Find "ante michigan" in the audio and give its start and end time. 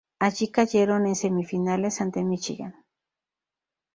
2.01-2.73